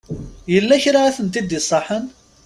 Yella 0.53 0.75
kra 0.83 0.99
i 1.09 1.11
tent-id-isaḥen? 1.17 2.05